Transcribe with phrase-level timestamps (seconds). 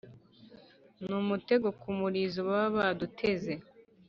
[1.07, 3.53] n’umutego ku murizo baba baduteze